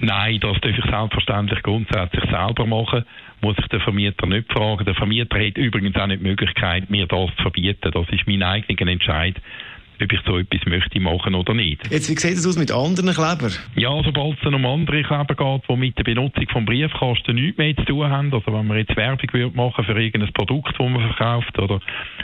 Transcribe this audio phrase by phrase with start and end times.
[0.00, 3.04] Nein, das darf ich selbstverständlich grundsätzlich selber machen.
[3.42, 4.84] Muss ich den Vermieter nicht fragen.
[4.84, 7.90] Der Vermieter hat übrigens auch nicht die Möglichkeit, mir das zu verbieten.
[7.92, 9.36] Das ist mein eigener Entscheid
[10.02, 11.90] ob ich so etwas möchte machen oder nicht.
[11.90, 13.52] Jetzt, wie sieht es aus mit anderen Klebern?
[13.76, 17.76] Ja, sobald es um andere Kleber geht, die mit der Benutzung des Briefkasten nichts mehr
[17.76, 21.06] zu tun haben, also wenn man jetzt Werbung würde machen für irgendein Produkt, das man
[21.14, 21.80] verkauft, oder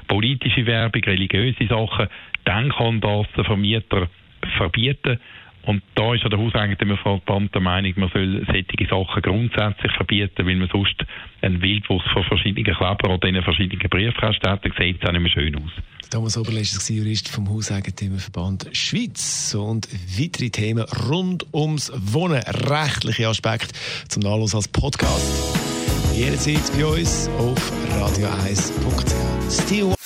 [0.09, 2.09] politische Werbung, religiöse Sachen,
[2.45, 4.09] dann kann das der Vermieter
[4.57, 5.19] verbieten.
[5.67, 10.57] Und da ist ja der Hauseigentümerverband der Meinung, man soll solche Sachen grundsätzlich verbieten, weil
[10.57, 10.95] man sonst
[11.43, 15.23] einen Wildwuchs von verschiedenen Klebern oder in verschiedenen Briefkästen hat, dann sieht es auch nicht
[15.23, 15.73] mehr schön aus.
[16.09, 19.57] Thomas Oberleist ist Jurist vom Hauseigentümerverband Schweiz.
[19.59, 23.75] Und weitere Themen rund ums Wohnen, rechtliche Aspekte
[24.09, 25.59] zum Nachlass als Podcast.
[26.15, 30.06] Jederzeit bei uns auf radio1.ch.